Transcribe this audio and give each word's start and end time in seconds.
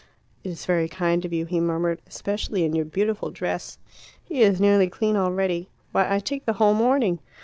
"It 0.43 0.49
is 0.49 0.65
very 0.65 0.89
kind 0.89 1.23
of 1.25 1.31
you," 1.31 1.45
he 1.45 1.59
murmured, 1.59 2.01
"especially 2.07 2.63
in 2.63 2.73
your 2.73 2.85
beautiful 2.85 3.29
dress. 3.29 3.77
He 4.23 4.41
is 4.41 4.59
nearly 4.59 4.89
clean 4.89 5.15
already. 5.15 5.69
Why, 5.91 6.11
I 6.11 6.17
take 6.17 6.45
the 6.45 6.53
whole 6.53 6.73
morning! 6.73 7.19